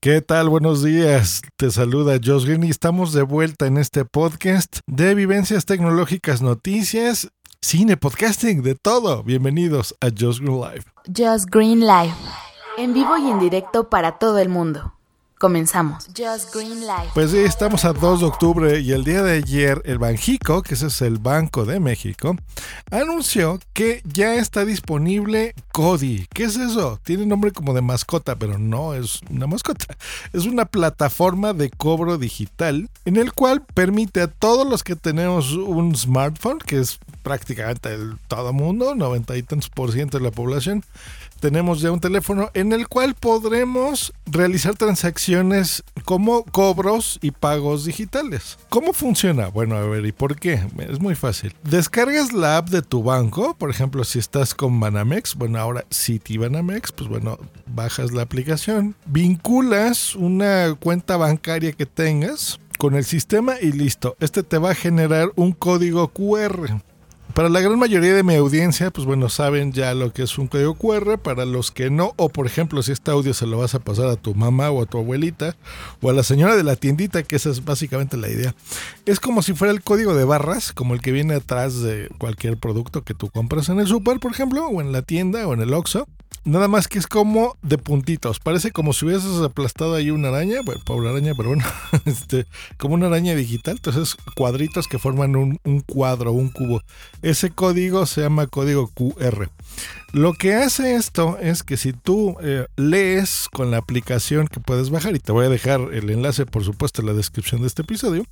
¿Qué 0.00 0.22
tal? 0.22 0.48
Buenos 0.48 0.84
días. 0.84 1.42
Te 1.56 1.72
saluda 1.72 2.20
Josh 2.24 2.44
Green 2.44 2.62
y 2.62 2.70
estamos 2.70 3.12
de 3.12 3.22
vuelta 3.22 3.66
en 3.66 3.78
este 3.78 4.04
podcast 4.04 4.78
de 4.86 5.16
vivencias 5.16 5.66
tecnológicas, 5.66 6.40
noticias, 6.40 7.32
cine, 7.60 7.96
podcasting, 7.96 8.62
de 8.62 8.76
todo. 8.76 9.24
Bienvenidos 9.24 9.96
a 10.00 10.06
Josh 10.16 10.38
Green 10.38 10.60
Live. 10.60 10.84
Just 11.06 11.50
Green 11.50 11.80
Live. 11.80 12.14
En 12.76 12.94
vivo 12.94 13.18
y 13.18 13.28
en 13.28 13.40
directo 13.40 13.90
para 13.90 14.20
todo 14.20 14.38
el 14.38 14.48
mundo. 14.48 14.94
Comenzamos. 15.38 16.06
Just 16.16 16.52
Green. 16.52 16.82
Pues 17.14 17.30
sí, 17.30 17.38
estamos 17.38 17.84
a 17.84 17.92
2 17.92 18.20
de 18.20 18.26
octubre 18.26 18.80
y 18.80 18.90
el 18.90 19.04
día 19.04 19.22
de 19.22 19.34
ayer 19.34 19.80
el 19.84 19.98
Banjico, 19.98 20.62
que 20.62 20.74
ese 20.74 20.88
es 20.88 21.00
el 21.00 21.18
Banco 21.18 21.64
de 21.64 21.78
México, 21.78 22.36
anunció 22.90 23.60
que 23.72 24.02
ya 24.04 24.34
está 24.34 24.64
disponible 24.64 25.54
Cody. 25.72 26.26
¿Qué 26.34 26.44
es 26.44 26.56
eso? 26.56 26.98
Tiene 27.04 27.24
nombre 27.24 27.52
como 27.52 27.72
de 27.72 27.82
mascota, 27.82 28.34
pero 28.36 28.58
no 28.58 28.94
es 28.94 29.20
una 29.30 29.46
mascota. 29.46 29.86
Es 30.32 30.44
una 30.44 30.66
plataforma 30.66 31.52
de 31.52 31.70
cobro 31.70 32.18
digital 32.18 32.88
en 33.04 33.16
el 33.16 33.32
cual 33.32 33.62
permite 33.62 34.20
a 34.20 34.28
todos 34.28 34.68
los 34.68 34.82
que 34.82 34.96
tenemos 34.96 35.52
un 35.52 35.94
smartphone, 35.94 36.58
que 36.58 36.80
es 36.80 36.98
prácticamente 37.28 37.92
el, 37.92 38.16
todo 38.26 38.54
mundo, 38.54 38.94
90 38.94 39.36
y 39.36 39.42
tantos 39.42 39.68
por 39.68 39.92
ciento 39.92 40.16
de 40.16 40.24
la 40.24 40.30
población, 40.30 40.82
tenemos 41.40 41.82
ya 41.82 41.92
un 41.92 42.00
teléfono 42.00 42.50
en 42.54 42.72
el 42.72 42.88
cual 42.88 43.14
podremos 43.14 44.14
realizar 44.24 44.76
transacciones 44.76 45.84
como 46.06 46.42
cobros 46.44 47.18
y 47.20 47.32
pagos 47.32 47.84
digitales. 47.84 48.58
¿Cómo 48.70 48.94
funciona? 48.94 49.48
Bueno, 49.48 49.76
a 49.76 49.82
ver, 49.82 50.06
¿y 50.06 50.12
por 50.12 50.36
qué? 50.36 50.66
Es 50.78 51.00
muy 51.00 51.14
fácil. 51.14 51.54
Descargas 51.64 52.32
la 52.32 52.56
app 52.56 52.70
de 52.70 52.80
tu 52.80 53.02
banco, 53.02 53.54
por 53.58 53.68
ejemplo, 53.68 54.04
si 54.04 54.18
estás 54.18 54.54
con 54.54 54.80
Banamex, 54.80 55.34
bueno, 55.34 55.58
ahora 55.58 55.84
City 55.90 56.38
Banamex, 56.38 56.92
pues 56.92 57.10
bueno, 57.10 57.38
bajas 57.66 58.12
la 58.12 58.22
aplicación, 58.22 58.96
vinculas 59.04 60.16
una 60.16 60.74
cuenta 60.80 61.18
bancaria 61.18 61.72
que 61.72 61.84
tengas 61.84 62.58
con 62.78 62.94
el 62.94 63.04
sistema 63.04 63.56
y 63.60 63.72
listo. 63.72 64.16
Este 64.20 64.42
te 64.42 64.56
va 64.56 64.70
a 64.70 64.74
generar 64.74 65.30
un 65.34 65.52
código 65.52 66.08
QR. 66.08 66.80
Para 67.34 67.48
la 67.48 67.60
gran 67.60 67.78
mayoría 67.78 68.14
de 68.14 68.24
mi 68.24 68.34
audiencia, 68.34 68.90
pues 68.90 69.06
bueno, 69.06 69.28
saben 69.28 69.72
ya 69.72 69.94
lo 69.94 70.12
que 70.12 70.22
es 70.24 70.38
un 70.38 70.48
código 70.48 70.74
QR. 70.74 71.18
Para 71.18 71.44
los 71.44 71.70
que 71.70 71.88
no, 71.88 72.12
o 72.16 72.28
por 72.28 72.46
ejemplo, 72.46 72.82
si 72.82 72.92
este 72.92 73.10
audio 73.10 73.32
se 73.32 73.46
lo 73.46 73.58
vas 73.58 73.74
a 73.74 73.78
pasar 73.78 74.06
a 74.06 74.16
tu 74.16 74.34
mamá 74.34 74.70
o 74.70 74.82
a 74.82 74.86
tu 74.86 74.98
abuelita 74.98 75.54
o 76.00 76.10
a 76.10 76.12
la 76.12 76.24
señora 76.24 76.56
de 76.56 76.64
la 76.64 76.74
tiendita, 76.74 77.22
que 77.22 77.36
esa 77.36 77.50
es 77.50 77.64
básicamente 77.64 78.16
la 78.16 78.28
idea. 78.28 78.54
Es 79.06 79.20
como 79.20 79.42
si 79.42 79.54
fuera 79.54 79.72
el 79.72 79.82
código 79.82 80.14
de 80.14 80.24
barras, 80.24 80.72
como 80.72 80.94
el 80.94 81.00
que 81.00 81.12
viene 81.12 81.34
atrás 81.34 81.80
de 81.80 82.08
cualquier 82.18 82.56
producto 82.56 83.04
que 83.04 83.14
tú 83.14 83.30
compras 83.30 83.68
en 83.68 83.78
el 83.78 83.86
super, 83.86 84.18
por 84.18 84.32
ejemplo, 84.32 84.66
o 84.66 84.80
en 84.80 84.90
la 84.90 85.02
tienda 85.02 85.46
o 85.46 85.54
en 85.54 85.60
el 85.60 85.74
Oxxo. 85.74 86.08
Nada 86.44 86.66
más 86.66 86.88
que 86.88 86.98
es 86.98 87.06
como 87.06 87.58
de 87.62 87.76
puntitos. 87.76 88.40
Parece 88.40 88.70
como 88.70 88.92
si 88.92 89.04
hubieses 89.04 89.42
aplastado 89.42 89.94
ahí 89.94 90.10
una 90.10 90.28
araña. 90.28 90.62
Bueno, 90.64 90.80
pobre 90.84 91.10
araña, 91.10 91.34
pero 91.36 91.50
bueno. 91.50 91.64
Este, 92.06 92.46
como 92.78 92.94
una 92.94 93.08
araña 93.08 93.34
digital. 93.34 93.76
Entonces, 93.76 94.16
cuadritos 94.34 94.88
que 94.88 94.98
forman 94.98 95.36
un, 95.36 95.60
un 95.64 95.80
cuadro, 95.80 96.32
un 96.32 96.48
cubo. 96.48 96.82
Ese 97.20 97.50
código 97.50 98.06
se 98.06 98.22
llama 98.22 98.46
código 98.46 98.88
QR. 98.88 99.50
Lo 100.12 100.32
que 100.32 100.54
hace 100.54 100.94
esto 100.94 101.36
es 101.38 101.62
que 101.62 101.76
si 101.76 101.92
tú 101.92 102.36
eh, 102.40 102.66
lees 102.76 103.48
con 103.52 103.70
la 103.70 103.76
aplicación 103.76 104.48
que 104.48 104.58
puedes 104.58 104.88
bajar, 104.88 105.14
y 105.14 105.18
te 105.18 105.32
voy 105.32 105.46
a 105.46 105.50
dejar 105.50 105.80
el 105.92 106.08
enlace, 106.08 106.46
por 106.46 106.64
supuesto, 106.64 107.02
en 107.02 107.08
la 107.08 107.12
descripción 107.12 107.60
de 107.60 107.66
este 107.66 107.82
episodio. 107.82 108.24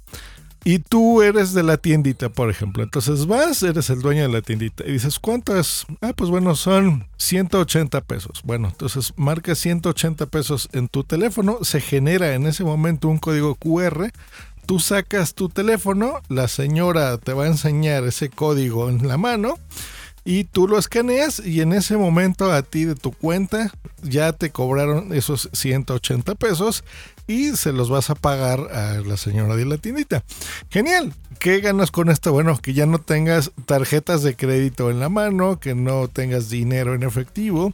Y 0.66 0.80
tú 0.80 1.22
eres 1.22 1.54
de 1.54 1.62
la 1.62 1.76
tiendita, 1.76 2.28
por 2.28 2.50
ejemplo. 2.50 2.82
Entonces 2.82 3.26
vas, 3.26 3.62
eres 3.62 3.88
el 3.88 4.02
dueño 4.02 4.22
de 4.22 4.28
la 4.28 4.42
tiendita 4.42 4.82
y 4.84 4.90
dices, 4.90 5.20
¿cuánto 5.20 5.56
es? 5.56 5.86
Ah, 6.00 6.12
pues 6.12 6.28
bueno, 6.28 6.56
son 6.56 7.06
180 7.18 8.00
pesos. 8.00 8.42
Bueno, 8.42 8.66
entonces 8.66 9.12
marcas 9.14 9.58
180 9.58 10.26
pesos 10.26 10.68
en 10.72 10.88
tu 10.88 11.04
teléfono, 11.04 11.60
se 11.62 11.80
genera 11.80 12.34
en 12.34 12.48
ese 12.48 12.64
momento 12.64 13.06
un 13.06 13.18
código 13.18 13.54
QR. 13.54 14.10
Tú 14.66 14.80
sacas 14.80 15.34
tu 15.34 15.48
teléfono, 15.48 16.20
la 16.28 16.48
señora 16.48 17.16
te 17.18 17.32
va 17.32 17.44
a 17.44 17.46
enseñar 17.46 18.02
ese 18.02 18.28
código 18.28 18.88
en 18.88 19.06
la 19.06 19.18
mano 19.18 19.60
y 20.24 20.42
tú 20.42 20.66
lo 20.66 20.76
escaneas 20.76 21.38
y 21.38 21.60
en 21.60 21.72
ese 21.72 21.96
momento 21.96 22.50
a 22.50 22.62
ti 22.62 22.84
de 22.84 22.96
tu 22.96 23.12
cuenta 23.12 23.70
ya 24.02 24.32
te 24.32 24.50
cobraron 24.50 25.14
esos 25.14 25.48
180 25.52 26.34
pesos 26.34 26.82
y 27.26 27.56
se 27.56 27.72
los 27.72 27.90
vas 27.90 28.10
a 28.10 28.14
pagar 28.14 28.60
a 28.72 29.00
la 29.00 29.16
señora 29.16 29.56
de 29.56 29.64
la 29.64 29.78
tiendita. 29.78 30.22
Genial. 30.70 31.12
¿Qué 31.38 31.60
ganas 31.60 31.90
con 31.90 32.08
esto? 32.08 32.32
Bueno, 32.32 32.56
que 32.58 32.72
ya 32.72 32.86
no 32.86 32.98
tengas 32.98 33.52
tarjetas 33.66 34.22
de 34.22 34.36
crédito 34.36 34.90
en 34.90 35.00
la 35.00 35.08
mano, 35.08 35.60
que 35.60 35.74
no 35.74 36.08
tengas 36.08 36.48
dinero 36.48 36.94
en 36.94 37.02
efectivo 37.02 37.72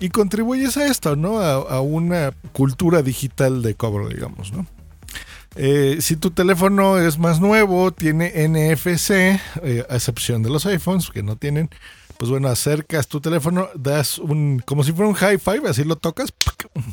y 0.00 0.08
contribuyes 0.10 0.76
a 0.76 0.86
esto, 0.86 1.16
¿no? 1.16 1.40
A, 1.40 1.80
una 1.80 2.32
cultura 2.52 3.02
digital 3.02 3.62
de 3.62 3.74
cobro, 3.74 4.08
digamos, 4.08 4.52
¿no? 4.52 4.66
Eh, 5.56 5.98
si 6.00 6.16
tu 6.16 6.30
teléfono 6.30 6.98
es 6.98 7.18
más 7.18 7.40
nuevo, 7.40 7.92
tiene 7.92 8.32
NFC, 8.48 9.10
eh, 9.62 9.84
a 9.88 9.94
excepción 9.94 10.42
de 10.42 10.50
los 10.50 10.66
iPhones 10.66 11.10
que 11.10 11.22
no 11.22 11.36
tienen, 11.36 11.70
pues 12.18 12.30
bueno, 12.30 12.48
acercas 12.48 13.06
tu 13.06 13.20
teléfono, 13.20 13.68
das 13.74 14.18
un, 14.18 14.60
como 14.66 14.82
si 14.82 14.92
fuera 14.92 15.08
un 15.08 15.14
high 15.14 15.38
five, 15.38 15.68
así 15.68 15.84
lo 15.84 15.96
tocas, 15.96 16.34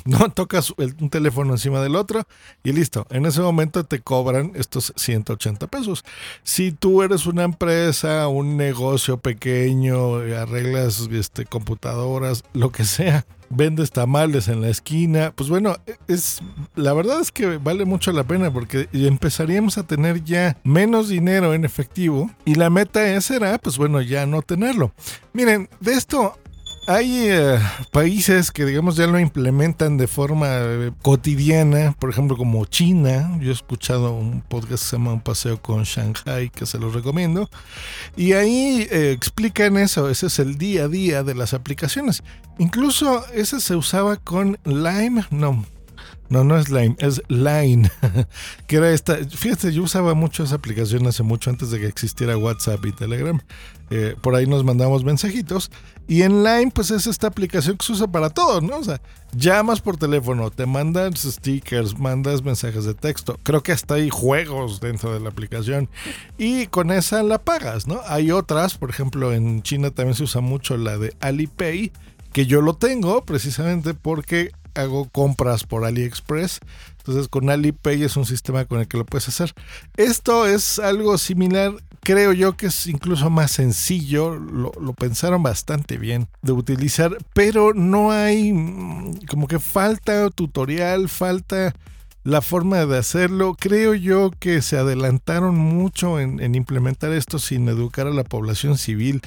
no 0.06 0.30
tocas 0.30 0.74
el, 0.78 0.96
un 1.02 1.10
teléfono 1.10 1.54
encima 1.54 1.82
del 1.82 1.96
otro 1.96 2.28
y 2.64 2.72
listo. 2.72 3.08
En 3.10 3.26
ese 3.26 3.42
momento 3.42 3.84
te 3.84 4.00
cobran 4.00 4.52
estos 4.54 4.94
180 4.96 5.66
pesos. 5.68 6.06
Si 6.44 6.72
tú 6.72 7.02
eres 7.02 7.26
una 7.26 7.44
empresa, 7.44 8.28
un 8.28 8.56
negocio 8.56 9.18
pequeño, 9.18 10.18
arreglas 10.18 11.10
este, 11.12 11.46
computadoras, 11.46 12.44
lo 12.54 12.72
que 12.72 12.86
sea, 12.86 13.26
vendes 13.50 13.92
tamales 13.92 14.48
en 14.48 14.62
la 14.62 14.70
esquina, 14.70 15.32
pues 15.36 15.50
bueno, 15.50 15.78
es 16.08 16.42
la 16.76 16.94
verdad 16.94 17.22
es 17.22 17.32
que 17.32 17.58
vale 17.58 17.86
mucho 17.86 18.12
la 18.12 18.24
pena 18.24 18.52
porque 18.52 18.88
empezaríamos 18.92 19.78
a 19.78 19.84
tener 19.84 20.24
ya 20.24 20.58
menos 20.64 21.10
dinero 21.10 21.54
en 21.54 21.66
efectivo 21.66 22.30
y 22.46 22.56
la 22.56 22.70
meta 22.70 23.20
será, 23.22 23.58
pues 23.58 23.78
bueno, 23.78 24.02
ya 24.02 24.26
no 24.26 24.42
tenerlo. 24.42 24.92
Miren, 25.34 25.70
de 25.80 25.94
esto 25.94 26.38
hay 26.88 27.30
eh, 27.30 27.60
países 27.92 28.52
que, 28.52 28.66
digamos, 28.66 28.96
ya 28.96 29.08
lo 29.08 29.20
implementan 29.20 29.98
de 29.98 30.08
forma 30.08 30.48
eh, 30.52 30.92
cotidiana, 31.02 31.96
por 32.00 32.10
ejemplo, 32.10 32.38
como 32.38 32.66
China. 32.66 33.38
Yo 33.42 33.50
he 33.50 33.54
escuchado 33.54 34.12
un 34.14 34.42
podcast 34.42 34.84
que 34.84 34.90
se 34.90 34.98
llama 34.98 35.14
Un 35.14 35.22
paseo 35.22 35.62
con 35.62 35.84
Shanghai, 35.84 36.50
que 36.50 36.66
se 36.66 36.78
los 36.78 36.94
recomiendo. 36.94 37.50
Y 38.16 38.34
ahí 38.34 38.88
eh, 38.92 39.12
explican 39.12 39.78
eso, 39.78 40.10
ese 40.10 40.28
es 40.28 40.40
el 40.40 40.58
día 40.58 40.84
a 40.84 40.88
día 40.88 41.24
de 41.24 41.36
las 41.36 41.54
aplicaciones. 41.54 42.24
Incluso 42.60 43.26
ese 43.34 43.60
se 43.60 43.76
usaba 43.76 44.18
con 44.18 44.60
Lime, 44.64 45.26
no, 45.32 45.66
no, 46.30 46.44
no 46.44 46.58
es 46.58 46.70
Line, 46.70 46.96
es 47.00 47.22
Line. 47.28 47.90
que 48.68 48.78
era 48.78 48.92
esta. 48.92 49.18
Fíjate, 49.18 49.72
yo 49.72 49.84
usaba 49.84 50.14
mucho 50.14 50.44
esa 50.44 50.56
aplicación 50.56 51.06
hace 51.08 51.24
mucho 51.24 51.50
antes 51.50 51.70
de 51.72 51.80
que 51.80 51.88
existiera 51.88 52.38
WhatsApp 52.38 52.84
y 52.86 52.92
Telegram. 52.92 53.40
Eh, 53.92 54.16
por 54.22 54.36
ahí 54.36 54.48
nos 54.48 54.64
mandamos 54.64 55.04
mensajitos. 55.04 55.72
Y 56.08 56.24
en 56.24 56.44
Line, 56.44 56.72
pues 56.74 56.92
es 56.92 57.08
esta 57.08 57.28
aplicación 57.28 57.78
que 57.78 57.86
se 57.86 57.92
usa 57.92 58.08
para 58.08 58.30
todo, 58.30 58.62
¿no? 58.62 58.78
O 58.78 58.84
sea, 58.84 59.02
llamas 59.36 59.82
por 59.82 59.98
teléfono, 59.98 60.50
te 60.50 60.66
mandas 60.66 61.20
stickers, 61.22 61.98
mandas 61.98 62.44
mensajes 62.44 62.86
de 62.86 62.94
texto. 62.94 63.40
Creo 63.44 63.62
que 63.62 63.72
hasta 63.72 63.96
hay 63.96 64.10
juegos 64.10 64.80
dentro 64.80 65.14
de 65.14 65.20
la 65.20 65.30
aplicación. 65.30 65.90
Y 66.38 66.68
con 66.68 66.92
esa 66.92 67.22
la 67.24 67.40
pagas, 67.40 67.88
¿no? 67.88 68.02
Hay 68.08 68.32
otras, 68.32 68.78
por 68.78 68.90
ejemplo, 68.90 69.34
en 69.34 69.62
China 69.62 69.92
también 69.92 70.16
se 70.16 70.24
usa 70.24 70.42
mucho 70.42 70.78
la 70.78 70.98
de 70.98 71.16
Alipay, 71.20 71.92
que 72.34 72.46
yo 72.46 72.62
lo 72.62 72.76
tengo 72.76 73.24
precisamente 73.24 73.94
porque 73.94 74.52
hago 74.76 75.10
compras 75.10 75.64
por 75.64 75.86
AliExpress. 75.86 76.60
Entonces 76.98 77.28
con 77.28 77.50
Alipay 77.50 78.04
es 78.04 78.18
un 78.18 78.26
sistema 78.26 78.66
con 78.66 78.80
el 78.80 78.88
que 78.88 78.98
lo 78.98 79.06
puedes 79.06 79.28
hacer. 79.28 79.54
Esto 79.96 80.48
es 80.48 80.80
algo 80.80 81.18
similar, 81.18 81.74
creo 82.02 82.34
yo 82.34 82.58
que 82.58 82.68
es 82.68 82.88
incluso 82.88 83.30
más 83.30 83.52
sencillo, 83.52 84.36
lo, 84.36 84.72
pensaron 84.94 85.44
bastante 85.44 85.98
bien 85.98 86.28
de 86.42 86.52
utilizar, 86.54 87.18
pero 87.34 87.74
no 87.74 88.12
hay 88.12 88.54
mm, 88.54 89.26
como 89.30 89.48
que 89.48 89.60
falta 89.60 90.30
tutorial, 90.30 91.10
falta 91.10 91.76
la 92.26 92.42
forma 92.42 92.86
de 92.86 92.98
hacerlo. 92.98 93.56
Creo 93.58 93.94
yo 93.94 94.32
que 94.38 94.62
se 94.62 94.78
adelantaron 94.78 95.56
mucho 95.56 96.20
en, 96.20 96.56
implementar 96.56 97.14
esto 97.14 97.40
sin 97.40 97.70
educar 97.70 98.08
a 98.08 98.12
la 98.12 98.24
población 98.24 98.78
civil. 98.78 99.22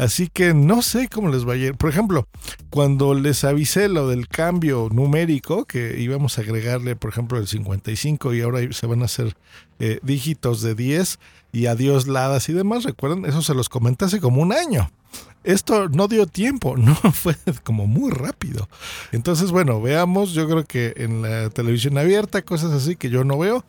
Así 0.00 0.28
que 0.28 0.54
no 0.54 0.80
sé 0.80 1.08
cómo 1.08 1.28
les 1.28 1.46
va 1.46 1.52
a 1.52 1.56
ir. 1.56 1.74
Por 1.74 1.90
ejemplo, 1.90 2.26
cuando 2.70 3.12
les 3.12 3.44
avisé 3.44 3.86
lo 3.90 4.08
del 4.08 4.28
cambio 4.28 4.88
numérico, 4.90 5.66
que 5.66 6.00
íbamos 6.00 6.38
a 6.38 6.40
agregarle, 6.40 6.96
por 6.96 7.10
ejemplo, 7.10 7.36
el 7.36 7.46
55 7.46 8.32
y 8.32 8.40
ahora 8.40 8.60
se 8.72 8.86
van 8.86 9.02
a 9.02 9.04
hacer 9.04 9.36
eh, 9.78 10.00
dígitos 10.02 10.62
de 10.62 10.74
10 10.74 11.18
y 11.52 11.66
adiós 11.66 12.08
ladas 12.08 12.48
y 12.48 12.54
demás, 12.54 12.84
recuerden, 12.84 13.26
eso 13.26 13.42
se 13.42 13.52
los 13.52 13.68
comenté 13.68 14.06
hace 14.06 14.20
como 14.20 14.40
un 14.40 14.54
año. 14.54 14.90
Esto 15.44 15.90
no 15.90 16.08
dio 16.08 16.26
tiempo, 16.26 16.76
no 16.78 16.94
fue 16.94 17.36
como 17.62 17.86
muy 17.86 18.10
rápido. 18.10 18.70
Entonces, 19.12 19.50
bueno, 19.50 19.82
veamos, 19.82 20.32
yo 20.32 20.48
creo 20.48 20.64
que 20.64 20.94
en 20.96 21.20
la 21.20 21.50
televisión 21.50 21.98
abierta, 21.98 22.40
cosas 22.40 22.72
así 22.72 22.96
que 22.96 23.10
yo 23.10 23.22
no 23.22 23.36
veo, 23.36 23.66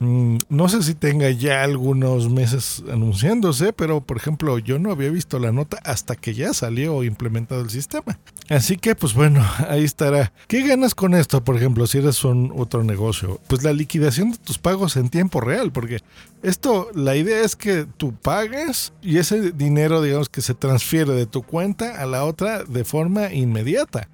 no 0.00 0.68
sé 0.70 0.82
si 0.82 0.94
tenga 0.94 1.28
ya 1.28 1.62
algunos 1.62 2.30
meses 2.30 2.82
anunciándose, 2.90 3.74
pero 3.74 4.00
por 4.00 4.16
ejemplo 4.16 4.58
yo 4.58 4.78
no 4.78 4.90
había 4.90 5.10
visto 5.10 5.38
la 5.38 5.52
nota 5.52 5.78
hasta 5.84 6.16
que 6.16 6.32
ya 6.32 6.54
salió 6.54 7.04
implementado 7.04 7.60
el 7.60 7.68
sistema. 7.68 8.18
Así 8.48 8.78
que 8.78 8.94
pues 8.94 9.12
bueno, 9.12 9.46
ahí 9.68 9.84
estará. 9.84 10.32
¿Qué 10.48 10.66
ganas 10.66 10.94
con 10.94 11.14
esto, 11.14 11.44
por 11.44 11.56
ejemplo, 11.56 11.86
si 11.86 11.98
eres 11.98 12.24
un 12.24 12.50
otro 12.56 12.82
negocio? 12.82 13.40
Pues 13.46 13.62
la 13.62 13.74
liquidación 13.74 14.30
de 14.30 14.38
tus 14.38 14.56
pagos 14.56 14.96
en 14.96 15.10
tiempo 15.10 15.42
real, 15.42 15.70
porque 15.70 15.98
esto, 16.42 16.88
la 16.94 17.14
idea 17.16 17.44
es 17.44 17.54
que 17.54 17.86
tú 17.98 18.14
pagues 18.14 18.94
y 19.02 19.18
ese 19.18 19.52
dinero, 19.52 20.00
digamos, 20.00 20.30
que 20.30 20.40
se 20.40 20.54
transfiere 20.54 21.12
de 21.12 21.26
tu 21.26 21.42
cuenta 21.42 22.00
a 22.00 22.06
la 22.06 22.24
otra 22.24 22.64
de 22.64 22.84
forma 22.84 23.34
inmediata. 23.34 24.08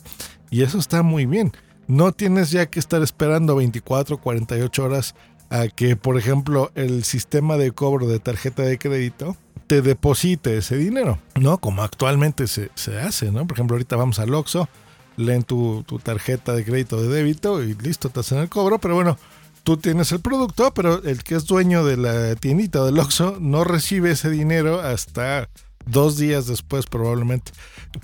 Y 0.50 0.62
eso 0.62 0.79
está 0.79 1.05
muy 1.05 1.27
bien. 1.27 1.53
No 1.87 2.11
tienes 2.11 2.50
ya 2.50 2.67
que 2.67 2.81
estar 2.81 3.00
esperando 3.03 3.55
24, 3.55 4.19
48 4.19 4.85
horas 4.85 5.15
a 5.50 5.69
que, 5.69 5.96
por 5.96 6.19
ejemplo, 6.19 6.70
el 6.75 7.04
sistema 7.04 7.56
de 7.56 7.72
cobro 7.72 8.06
de 8.06 8.19
tarjeta 8.19 8.62
de 8.62 8.78
crédito 8.78 9.37
te 9.66 9.82
deposite 9.82 10.56
ese 10.58 10.76
dinero, 10.76 11.19
¿no? 11.34 11.58
Como 11.58 11.82
actualmente 11.82 12.46
se, 12.46 12.70
hace, 13.00 13.32
¿no? 13.32 13.46
Por 13.46 13.56
ejemplo, 13.56 13.75
ahorita 13.75 13.96
vamos 13.96 14.19
al 14.19 14.32
Oxxo, 14.34 14.69
leen 15.16 15.43
tu, 15.43 15.84
tarjeta 16.02 16.54
de 16.54 16.64
crédito 16.64 17.00
de 17.00 17.08
débito 17.08 17.62
y 17.62 17.75
listo, 17.75 18.10
te 18.10 18.20
hacen 18.20 18.38
el 18.38 18.48
cobro, 18.48 18.78
pero 18.78 18.94
bueno, 18.94 19.19
tú 19.64 19.76
tienes 19.76 20.12
el 20.12 20.20
producto, 20.20 20.72
pero 20.72 21.02
el 21.02 21.25
que 21.25 21.34
es 21.34 21.46
dueño 21.46 21.84
de 21.84 21.96
la 21.96 22.37
tiendita 22.37 22.84
del 22.84 22.99
Oxxo 22.99 23.38
no 23.40 23.64
recibe 23.64 24.12
ese 24.12 24.31
dinero 24.31 24.81
hasta 24.81 25.49
dos 25.84 26.16
días 26.16 26.46
después 26.46 26.87
probablemente. 26.87 27.52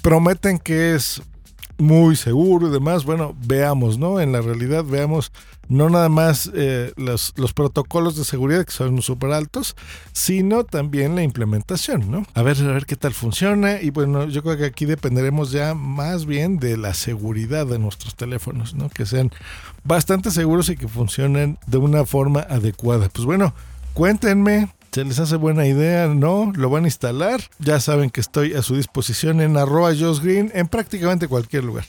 Prometen 0.02 0.58
que 0.58 0.94
es 0.94 1.22
muy 1.78 2.16
seguro 2.16 2.68
y 2.68 2.70
demás. 2.70 3.04
Bueno, 3.04 3.36
veamos, 3.44 3.98
¿no? 3.98 4.20
En 4.20 4.32
la 4.32 4.40
realidad, 4.40 4.84
veamos 4.84 5.32
no 5.68 5.88
nada 5.88 6.08
más 6.08 6.50
eh, 6.54 6.92
los, 6.96 7.32
los, 7.36 7.52
protocolos 7.52 8.16
de 8.16 8.24
seguridad 8.24 8.64
que 8.64 8.72
son 8.72 9.00
súper 9.02 9.32
altos, 9.32 9.76
sino 10.12 10.64
también 10.64 11.14
la 11.14 11.22
implementación, 11.22 12.10
¿no? 12.10 12.26
A 12.34 12.42
ver, 12.42 12.58
a 12.60 12.72
ver 12.72 12.86
qué 12.86 12.96
tal 12.96 13.14
funciona. 13.14 13.80
Y 13.80 13.90
bueno, 13.90 14.26
yo 14.28 14.42
creo 14.42 14.56
que 14.56 14.66
aquí 14.66 14.84
dependeremos 14.84 15.50
ya 15.50 15.74
más 15.74 16.26
bien 16.26 16.58
de 16.58 16.76
la 16.76 16.94
seguridad 16.94 17.66
de 17.66 17.78
nuestros 17.78 18.14
teléfonos, 18.14 18.74
¿no? 18.74 18.88
Que 18.90 19.06
sean 19.06 19.30
bastante 19.84 20.30
seguros 20.30 20.68
y 20.68 20.76
que 20.76 20.88
funcionen 20.88 21.58
de 21.66 21.78
una 21.78 22.04
forma 22.04 22.40
adecuada. 22.40 23.08
Pues 23.08 23.24
bueno, 23.24 23.54
cuéntenme 23.94 24.68
¿Se 24.92 25.06
les 25.06 25.18
hace 25.18 25.36
buena 25.36 25.66
idea? 25.66 26.06
¿No? 26.06 26.52
¿Lo 26.54 26.68
van 26.68 26.84
a 26.84 26.88
instalar? 26.88 27.40
Ya 27.58 27.80
saben 27.80 28.10
que 28.10 28.20
estoy 28.20 28.52
a 28.52 28.60
su 28.60 28.76
disposición 28.76 29.40
en 29.40 29.56
arroba 29.56 29.90
Green 29.94 30.52
en 30.54 30.68
prácticamente 30.68 31.28
cualquier 31.28 31.64
lugar. 31.64 31.86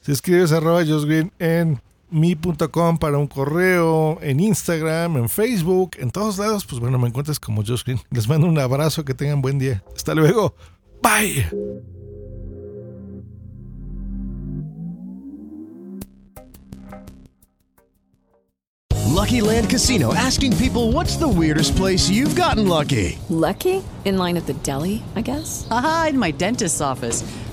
Si 0.00 0.10
escribes 0.10 0.50
arroba 0.50 0.82
Green 0.82 1.30
en 1.38 1.80
mi.com 2.10 2.98
para 2.98 3.18
un 3.18 3.26
correo, 3.26 4.18
en 4.22 4.40
Instagram, 4.40 5.16
en 5.16 5.28
Facebook, 5.28 5.92
en 5.98 6.10
todos 6.10 6.38
lados, 6.38 6.64
pues 6.64 6.80
bueno, 6.80 6.98
me 6.98 7.08
encuentras 7.08 7.40
como 7.40 7.62
Josh 7.64 7.84
Green. 7.84 8.00
Les 8.10 8.28
mando 8.28 8.46
un 8.46 8.58
abrazo, 8.58 9.04
que 9.04 9.14
tengan 9.14 9.42
buen 9.42 9.58
día. 9.58 9.82
Hasta 9.94 10.14
luego. 10.14 10.54
Bye. 11.02 11.46
Lucky 19.16 19.40
Land 19.40 19.70
Casino 19.70 20.14
asking 20.14 20.56
people 20.56 20.92
what's 20.92 21.16
the 21.16 21.26
weirdest 21.26 21.74
place 21.74 22.08
you've 22.08 22.36
gotten 22.36 22.68
lucky? 22.68 23.18
Lucky? 23.28 23.82
In 24.04 24.18
line 24.18 24.36
at 24.36 24.46
the 24.46 24.52
deli, 24.62 25.02
I 25.16 25.22
guess? 25.22 25.66
Aha, 25.70 26.08
in 26.10 26.18
my 26.18 26.30
dentist's 26.30 26.80
office. 26.80 27.24